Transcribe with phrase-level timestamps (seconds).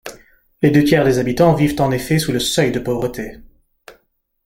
[0.63, 3.37] Les deux tiers des habitants vivent en effet sous le seuil de pauvreté.